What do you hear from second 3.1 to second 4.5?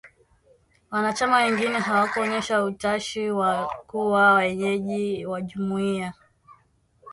wa kuwa